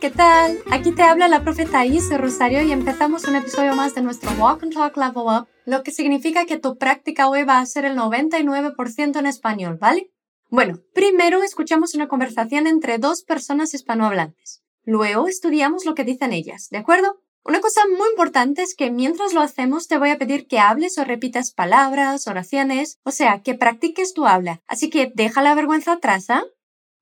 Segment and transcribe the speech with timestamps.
[0.00, 0.58] ¿qué tal?
[0.70, 4.62] Aquí te habla la profeta Isa Rosario y empezamos un episodio más de nuestro Walk
[4.62, 7.96] and Talk Level Up, lo que significa que tu práctica hoy va a ser el
[7.96, 10.10] 99% en español, ¿vale?
[10.50, 14.62] Bueno, primero escuchamos una conversación entre dos personas hispanohablantes.
[14.84, 17.20] Luego estudiamos lo que dicen ellas, ¿de acuerdo?
[17.42, 20.98] Una cosa muy importante es que mientras lo hacemos te voy a pedir que hables
[20.98, 24.60] o repitas palabras, oraciones, o sea, que practiques tu habla.
[24.66, 26.44] Así que deja la vergüenza atrás, ¿ah?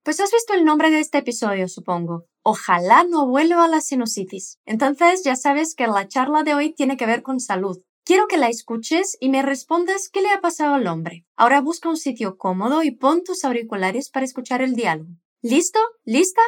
[0.04, 2.26] Pues has visto el nombre de este episodio, supongo.
[2.46, 4.58] Ojalá no vuelva a la sinusitis.
[4.66, 7.78] Entonces ya sabes que la charla de hoy tiene que ver con salud.
[8.04, 11.24] Quiero que la escuches y me respondas qué le ha pasado al hombre.
[11.36, 15.08] Ahora busca un sitio cómodo y pon tus auriculares para escuchar el diálogo.
[15.40, 15.78] ¿Listo?
[16.04, 16.42] ¿Lista?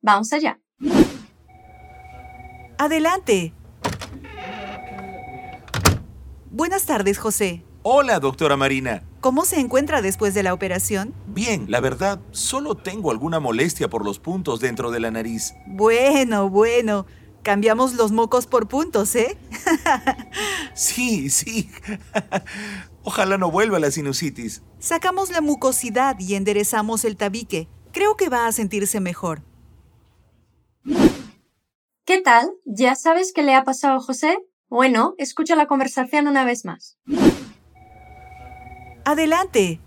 [0.00, 0.60] Vamos allá.
[2.78, 3.52] Adelante.
[6.52, 7.64] Buenas tardes, José.
[7.82, 9.02] Hola, doctora Marina.
[9.20, 11.12] ¿Cómo se encuentra después de la operación?
[11.26, 15.52] Bien, la verdad, solo tengo alguna molestia por los puntos dentro de la nariz.
[15.66, 17.04] Bueno, bueno.
[17.42, 19.36] Cambiamos los mocos por puntos, ¿eh?
[20.74, 21.70] sí, sí.
[23.02, 24.62] Ojalá no vuelva la sinusitis.
[24.78, 27.68] Sacamos la mucosidad y enderezamos el tabique.
[27.92, 29.42] Creo que va a sentirse mejor.
[32.06, 32.50] ¿Qué tal?
[32.64, 34.38] ¿Ya sabes qué le ha pasado a José?
[34.68, 36.98] Bueno, escucha la conversación una vez más.
[39.10, 39.80] Adelante.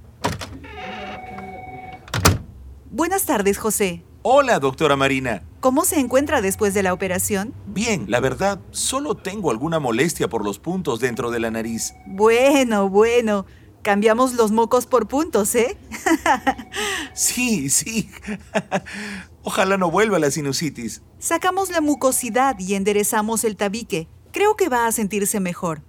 [2.92, 4.04] Buenas tardes, José.
[4.22, 5.44] Hola, doctora Marina.
[5.62, 7.54] ¿Cómo se encuentra después de la operación?
[7.66, 11.94] Bien, la verdad, solo tengo alguna molestia por los puntos dentro de la nariz.
[12.06, 13.46] Bueno, bueno.
[13.82, 15.78] Cambiamos los mocos por puntos, ¿eh?
[17.14, 18.10] sí, sí.
[19.42, 21.02] Ojalá no vuelva la sinusitis.
[21.18, 24.10] Sacamos la mucosidad y enderezamos el tabique.
[24.34, 25.82] Creo que va a sentirse mejor.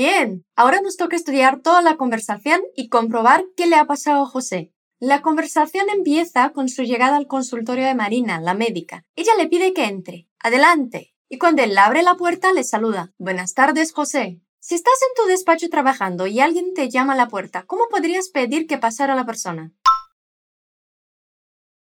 [0.00, 4.26] Bien, ahora nos toca estudiar toda la conversación y comprobar qué le ha pasado a
[4.26, 4.72] José.
[5.00, 9.04] La conversación empieza con su llegada al consultorio de Marina, la médica.
[9.16, 10.28] Ella le pide que entre.
[10.38, 11.16] Adelante.
[11.28, 13.12] Y cuando él abre la puerta, le saluda.
[13.18, 14.40] Buenas tardes, José.
[14.60, 18.28] Si estás en tu despacho trabajando y alguien te llama a la puerta, ¿cómo podrías
[18.28, 19.72] pedir que pasara la persona?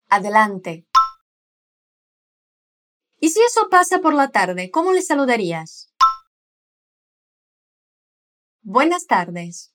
[0.08, 0.86] Adelante.
[3.20, 5.92] ¿Y si eso pasa por la tarde, cómo le saludarías?
[8.68, 9.72] Buenas tardes.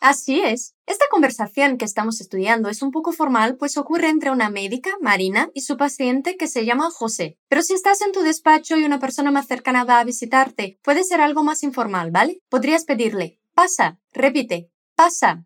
[0.00, 0.74] Así es.
[0.86, 5.50] Esta conversación que estamos estudiando es un poco formal, pues ocurre entre una médica, Marina,
[5.52, 7.36] y su paciente que se llama José.
[7.48, 11.04] Pero si estás en tu despacho y una persona más cercana va a visitarte, puede
[11.04, 12.40] ser algo más informal, ¿vale?
[12.48, 15.44] Podrías pedirle, pasa, repite, pasa.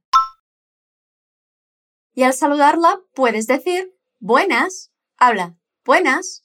[2.15, 6.45] Y al saludarla, puedes decir, buenas, habla, buenas.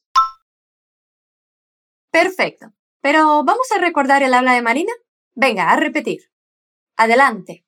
[2.09, 2.73] Perfecto.
[3.03, 4.94] Pero ¿vamos a recordar el habla de Marina?
[5.36, 6.31] Venga, a repetir.
[6.96, 7.66] Adelante.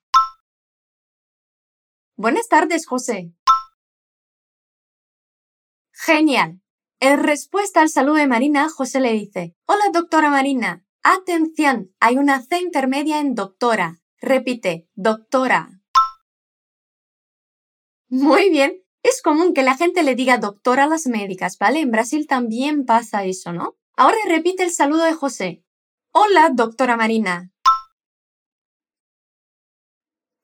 [2.16, 3.34] Buenas tardes, José.
[5.92, 6.62] Genial.
[7.00, 10.86] En respuesta al saludo de Marina, José le dice, Hola, doctora Marina.
[11.02, 14.00] Atención, hay una C intermedia en doctora.
[14.18, 15.68] Repite, doctora.
[18.08, 18.82] Muy bien.
[19.02, 21.80] Es común que la gente le diga doctora a las médicas, ¿vale?
[21.80, 23.76] En Brasil también pasa eso, ¿no?
[23.98, 25.64] Ahora repite el saludo de José.
[26.12, 27.50] Hola, doctora Marina.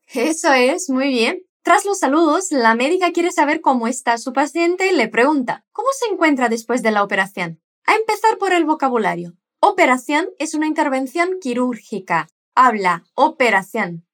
[0.07, 1.43] Eso es, muy bien.
[1.63, 5.89] Tras los saludos, la médica quiere saber cómo está su paciente y le pregunta, ¿cómo
[5.93, 7.61] se encuentra después de la operación?
[7.85, 9.35] A empezar por el vocabulario.
[9.61, 12.29] Operación es una intervención quirúrgica.
[12.55, 14.07] Habla, operación.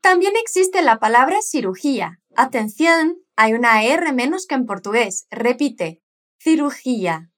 [0.00, 2.20] También existe la palabra cirugía.
[2.34, 5.26] Atención, hay una R menos que en portugués.
[5.30, 6.02] Repite,
[6.38, 7.30] cirugía.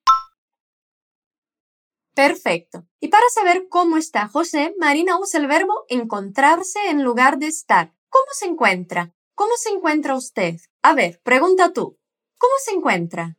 [2.14, 2.86] Perfecto.
[3.00, 7.94] Y para saber cómo está José, Marina usa el verbo encontrarse en lugar de estar.
[8.08, 9.14] ¿Cómo se encuentra?
[9.34, 10.56] ¿Cómo se encuentra usted?
[10.82, 11.98] A ver, pregunta tú.
[12.36, 13.38] ¿Cómo se encuentra?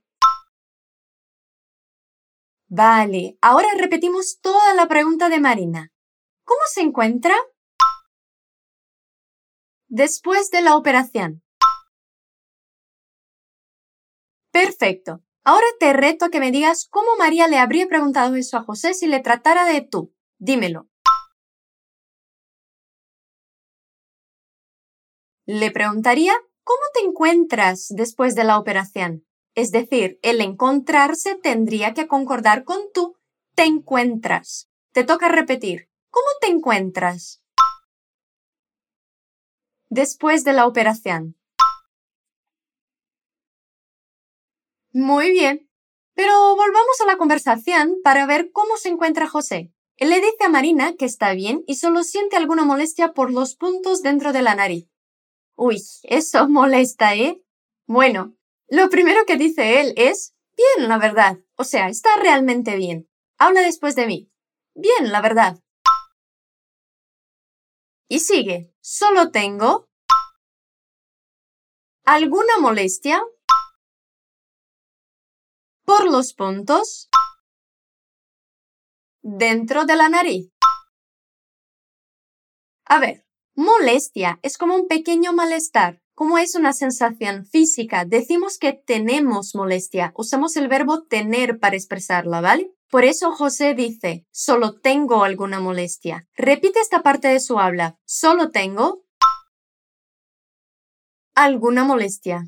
[2.68, 5.92] Vale, ahora repetimos toda la pregunta de Marina.
[6.46, 7.36] ¿Cómo se encuentra?
[9.90, 11.44] Después de la operación.
[14.52, 15.22] Perfecto.
[15.44, 18.94] Ahora te reto a que me digas cómo María le habría preguntado eso a José
[18.94, 20.14] si le tratara de tú.
[20.38, 20.88] Dímelo.
[25.46, 26.34] Le preguntaría
[26.64, 29.26] ¿Cómo te encuentras después de la operación?
[29.56, 33.18] Es decir, el encontrarse tendría que concordar con tú
[33.56, 34.70] te encuentras.
[34.94, 35.90] Te toca repetir.
[36.10, 37.44] ¿Cómo te encuentras?
[39.90, 41.36] Después de la operación.
[44.94, 45.70] Muy bien.
[46.14, 49.72] Pero volvamos a la conversación para ver cómo se encuentra José.
[49.98, 53.56] Él le dice a Marina que está bien y solo siente alguna molestia por los
[53.56, 54.90] puntos dentro de la nariz.
[55.56, 57.42] Uy, eso molesta, ¿eh?
[57.88, 58.36] Bueno,
[58.68, 61.40] lo primero que dice él es, bien, la verdad.
[61.56, 63.10] O sea, está realmente bien.
[63.38, 64.32] Habla después de mí.
[64.76, 65.60] Bien, la verdad.
[68.08, 69.88] Y sigue, solo tengo
[72.04, 73.24] alguna molestia
[75.92, 77.10] por los puntos
[79.22, 80.50] dentro de la nariz.
[82.86, 88.06] A ver, molestia es como un pequeño malestar, como es una sensación física.
[88.06, 92.74] Decimos que tenemos molestia, usamos el verbo tener para expresarla, ¿vale?
[92.90, 96.26] Por eso José dice, solo tengo alguna molestia.
[96.36, 98.00] Repite esta parte de su habla.
[98.06, 99.04] Solo tengo
[101.36, 102.46] alguna molestia.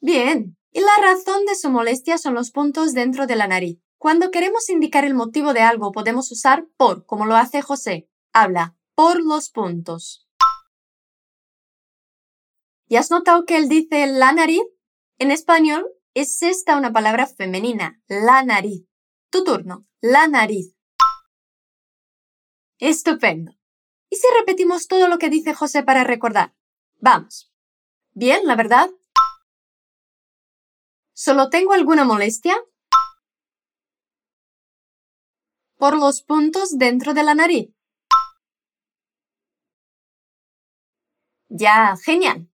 [0.00, 3.80] Bien, y la razón de su molestia son los puntos dentro de la nariz.
[3.96, 8.10] Cuando queremos indicar el motivo de algo podemos usar por, como lo hace José.
[8.34, 10.28] Habla por los puntos.
[12.88, 14.64] ¿Y has notado que él dice la nariz?
[15.18, 18.86] En español es esta una palabra femenina, la nariz.
[19.30, 20.76] Tu turno, la nariz.
[22.80, 23.52] Estupendo.
[24.10, 26.54] ¿Y si repetimos todo lo que dice José para recordar?
[27.00, 27.50] Vamos.
[28.12, 28.90] Bien, la verdad.
[31.16, 32.54] ¿Solo tengo alguna molestia?
[35.78, 37.70] por los puntos dentro de la nariz.
[41.48, 42.50] Ya, genial.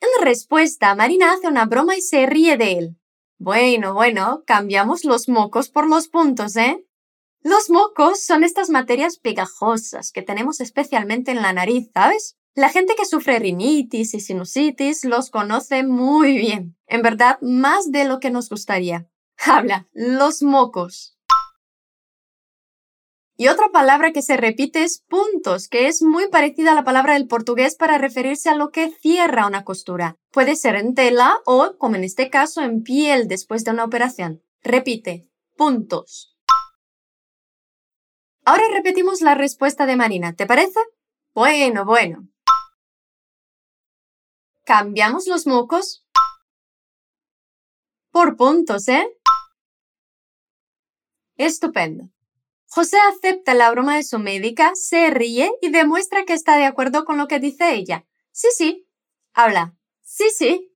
[0.00, 2.96] En respuesta, Marina hace una broma y se ríe de él.
[3.38, 6.86] Bueno, bueno, cambiamos los mocos por los puntos, ¿eh?
[7.42, 12.36] Los mocos son estas materias pegajosas que tenemos especialmente en la nariz, ¿sabes?
[12.54, 16.76] La gente que sufre rinitis y sinusitis los conoce muy bien.
[16.86, 19.08] En verdad, más de lo que nos gustaría.
[19.38, 21.16] Habla, los mocos.
[23.36, 27.14] Y otra palabra que se repite es puntos, que es muy parecida a la palabra
[27.14, 30.16] del portugués para referirse a lo que cierra una costura.
[30.30, 34.42] Puede ser en tela o, como en este caso, en piel después de una operación.
[34.62, 35.26] Repite,
[35.56, 36.36] puntos.
[38.44, 40.80] Ahora repetimos la respuesta de Marina, ¿te parece?
[41.32, 42.28] Bueno, bueno.
[44.70, 46.06] Cambiamos los mocos
[48.12, 49.04] por puntos, ¿eh?
[51.36, 52.04] Estupendo.
[52.68, 57.04] José acepta la broma de su médica, se ríe y demuestra que está de acuerdo
[57.04, 58.06] con lo que dice ella.
[58.30, 58.88] Sí, sí.
[59.32, 59.76] Habla.
[60.02, 60.72] Sí, sí.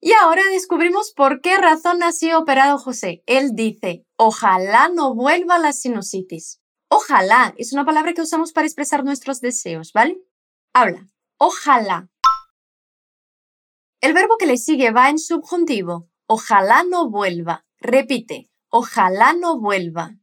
[0.00, 3.24] Y ahora descubrimos por qué razón ha sido operado José.
[3.26, 6.60] Él dice, ojalá no vuelva la sinusitis.
[6.88, 10.22] Ojalá es una palabra que usamos para expresar nuestros deseos, ¿vale?
[10.72, 11.08] Habla.
[11.40, 12.10] Ojalá.
[14.00, 16.10] El verbo que le sigue va en subjuntivo.
[16.26, 17.64] Ojalá no vuelva.
[17.78, 18.50] Repite.
[18.70, 20.16] Ojalá no vuelva.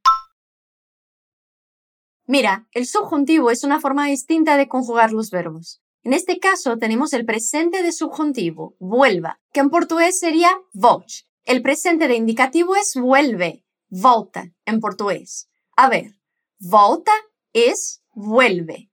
[2.27, 5.81] Mira, el subjuntivo es una forma distinta de conjugar los verbos.
[6.03, 11.23] En este caso tenemos el presente de subjuntivo, vuelva, que en portugués sería volte.
[11.45, 15.47] El presente de indicativo es vuelve, volta en portugués.
[15.77, 16.19] A ver,
[16.59, 17.13] volta
[17.53, 18.91] es vuelve,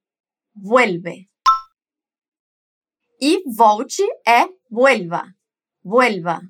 [0.52, 1.31] vuelve.
[3.24, 5.36] Y volte es vuelva,
[5.84, 6.40] vuelva.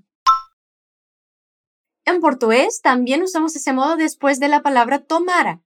[2.06, 5.62] En portugués también usamos ese modo después de la palabra tomara.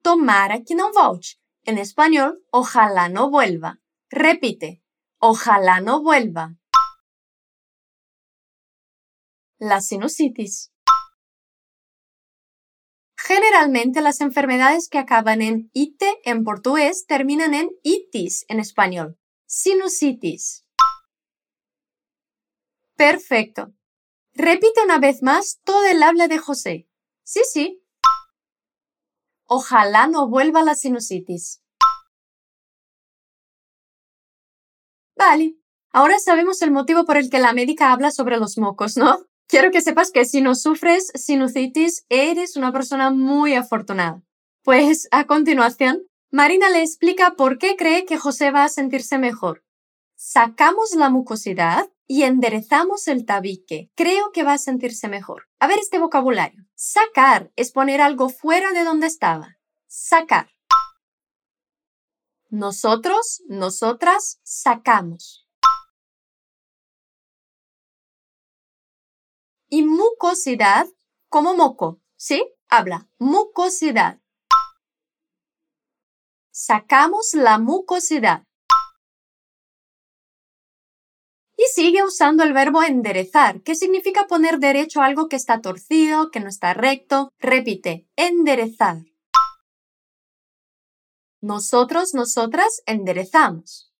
[0.00, 1.38] Tomara que no volte.
[1.64, 3.82] En español, ojalá no vuelva.
[4.08, 4.82] Repite,
[5.18, 6.56] ojalá no vuelva.
[9.58, 10.72] La sinusitis.
[13.14, 19.18] Generalmente las enfermedades que acaban en ite en portugués terminan en itis en español.
[19.46, 20.66] Sinusitis.
[22.96, 23.72] Perfecto.
[24.34, 26.88] Repite una vez más todo el habla de José.
[27.22, 27.82] Sí, sí.
[29.44, 31.62] Ojalá no vuelva la sinusitis.
[35.16, 35.56] Vale,
[35.90, 39.26] ahora sabemos el motivo por el que la médica habla sobre los mocos, ¿no?
[39.46, 44.22] Quiero que sepas que si no sufres sinusitis, eres una persona muy afortunada.
[44.64, 46.02] Pues a continuación,
[46.36, 49.64] Marina le explica por qué cree que José va a sentirse mejor.
[50.16, 53.90] Sacamos la mucosidad y enderezamos el tabique.
[53.94, 55.48] Creo que va a sentirse mejor.
[55.60, 56.66] A ver este vocabulario.
[56.74, 59.56] Sacar es poner algo fuera de donde estaba.
[59.86, 60.50] Sacar.
[62.50, 65.48] Nosotros, nosotras, sacamos.
[69.70, 70.86] Y mucosidad
[71.30, 72.02] como moco.
[72.16, 72.46] ¿Sí?
[72.68, 73.08] Habla.
[73.16, 74.20] Mucosidad.
[76.58, 78.42] Sacamos la mucosidad.
[81.54, 86.30] Y sigue usando el verbo enderezar, que significa poner derecho a algo que está torcido,
[86.30, 87.28] que no está recto.
[87.38, 89.04] Repite, enderezar.
[91.42, 93.92] Nosotros, nosotras enderezamos.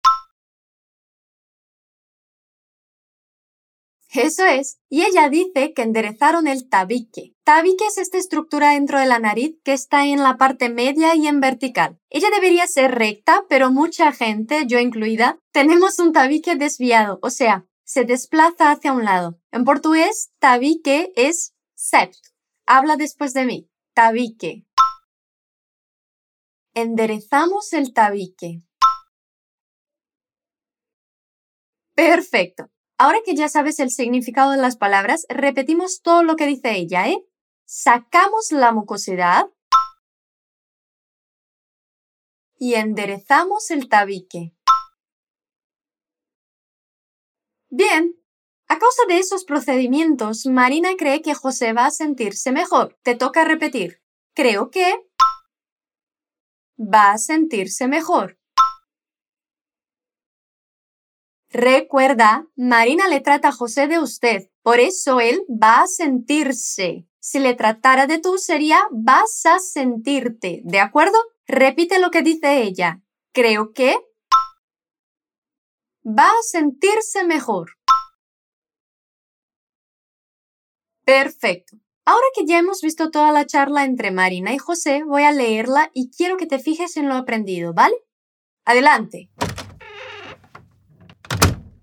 [4.23, 4.79] Eso es.
[4.89, 7.35] Y ella dice que enderezaron el tabique.
[7.45, 11.27] Tabique es esta estructura dentro de la nariz que está en la parte media y
[11.27, 11.99] en vertical.
[12.11, 17.67] Ella debería ser recta, pero mucha gente, yo incluida, tenemos un tabique desviado, o sea,
[17.85, 19.39] se desplaza hacia un lado.
[19.53, 22.17] En portugués, tabique es sept.
[22.67, 23.71] Habla después de mí.
[23.95, 24.67] Tabique.
[26.75, 28.63] Enderezamos el tabique.
[31.95, 32.71] Perfecto.
[32.99, 37.09] Ahora que ya sabes el significado de las palabras, repetimos todo lo que dice ella,
[37.09, 37.23] ¿eh?
[37.67, 39.51] Sacamos la mucosidad
[42.59, 44.55] y enderezamos el tabique.
[47.69, 48.17] Bien,
[48.69, 52.99] a causa de esos procedimientos, Marina cree que José va a sentirse mejor.
[53.03, 54.03] Te toca repetir.
[54.35, 55.07] Creo que
[56.79, 58.39] va a sentirse mejor.
[61.59, 67.09] Recuerda, Marina le trata a José de usted, por eso él va a sentirse.
[67.19, 71.17] Si le tratara de tú sería vas a sentirte, ¿de acuerdo?
[71.47, 73.01] Repite lo que dice ella.
[73.33, 73.97] Creo que
[76.07, 77.71] va a sentirse mejor.
[81.07, 81.79] Perfecto.
[82.05, 85.91] Ahora que ya hemos visto toda la charla entre Marina y José, voy a leerla
[85.95, 87.97] y quiero que te fijes en lo aprendido, ¿vale?
[88.67, 89.31] Adelante.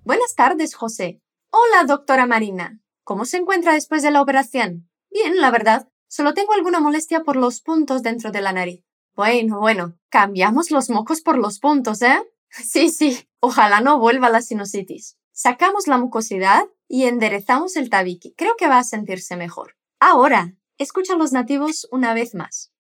[0.06, 1.22] Buenas tardes, José.
[1.50, 2.82] Hola, doctora Marina.
[3.06, 4.90] ¿Cómo se encuentra después de la operación?
[5.10, 5.88] Bien, la verdad.
[6.10, 8.84] Solo tengo alguna molestia por los puntos dentro de la nariz.
[9.16, 12.22] Bueno, bueno, cambiamos los mocos por los puntos, ¿eh?
[12.50, 13.30] Sí, sí.
[13.40, 15.18] Ojalá no vuelva la sinusitis.
[15.32, 18.34] Sacamos la mucosidad y enderezamos el tabique.
[18.36, 19.78] Creo que va a sentirse mejor.
[20.02, 22.74] Ahora, escucha a los nativos una vez más.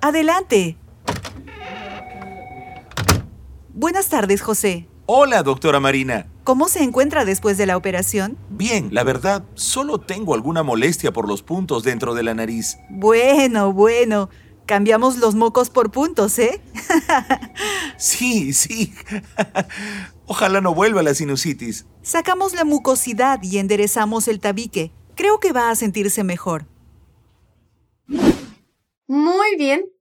[0.00, 0.78] Adelante.
[3.76, 4.86] Buenas tardes, José.
[5.06, 6.28] Hola, doctora Marina.
[6.44, 8.38] ¿Cómo se encuentra después de la operación?
[8.48, 12.78] Bien, la verdad, solo tengo alguna molestia por los puntos dentro de la nariz.
[12.88, 14.30] Bueno, bueno.
[14.64, 16.60] Cambiamos los mocos por puntos, ¿eh?
[17.98, 18.94] sí, sí.
[20.26, 21.84] Ojalá no vuelva la sinusitis.
[22.02, 24.92] Sacamos la mucosidad y enderezamos el tabique.
[25.16, 26.66] Creo que va a sentirse mejor.
[29.08, 29.93] Muy bien.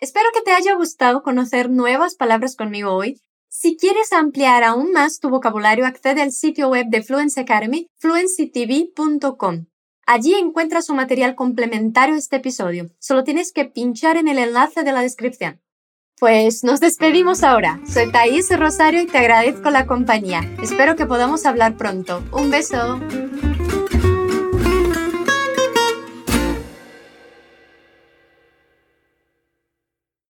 [0.00, 3.20] Espero que te haya gustado conocer nuevas palabras conmigo hoy.
[3.50, 9.66] Si quieres ampliar aún más tu vocabulario, accede al sitio web de Fluency Academy, fluencytv.com.
[10.06, 12.88] Allí encuentras un material complementario a este episodio.
[12.98, 15.60] Solo tienes que pinchar en el enlace de la descripción.
[16.18, 17.78] Pues nos despedimos ahora.
[17.86, 20.40] Soy Thais Rosario y te agradezco la compañía.
[20.62, 22.22] Espero que podamos hablar pronto.
[22.32, 22.98] Un beso.